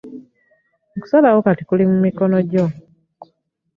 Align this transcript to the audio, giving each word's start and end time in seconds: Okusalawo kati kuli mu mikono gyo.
Okusalawo 0.95 1.39
kati 1.45 1.63
kuli 1.67 1.83
mu 1.91 1.97
mikono 2.05 2.37
gyo. 2.49 2.65